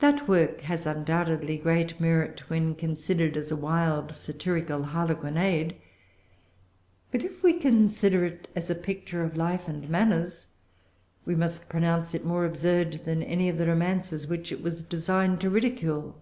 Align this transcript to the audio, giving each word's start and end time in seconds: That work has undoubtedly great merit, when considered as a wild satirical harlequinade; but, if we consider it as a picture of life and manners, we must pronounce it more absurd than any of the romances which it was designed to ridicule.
That 0.00 0.28
work 0.28 0.60
has 0.60 0.84
undoubtedly 0.84 1.56
great 1.56 1.98
merit, 1.98 2.50
when 2.50 2.74
considered 2.74 3.34
as 3.34 3.50
a 3.50 3.56
wild 3.56 4.14
satirical 4.14 4.82
harlequinade; 4.82 5.74
but, 7.10 7.24
if 7.24 7.42
we 7.42 7.54
consider 7.54 8.26
it 8.26 8.46
as 8.54 8.68
a 8.68 8.74
picture 8.74 9.24
of 9.24 9.38
life 9.38 9.66
and 9.66 9.88
manners, 9.88 10.48
we 11.24 11.34
must 11.34 11.66
pronounce 11.70 12.12
it 12.12 12.26
more 12.26 12.44
absurd 12.44 13.06
than 13.06 13.22
any 13.22 13.48
of 13.48 13.56
the 13.56 13.66
romances 13.66 14.26
which 14.28 14.52
it 14.52 14.62
was 14.62 14.82
designed 14.82 15.40
to 15.40 15.48
ridicule. 15.48 16.20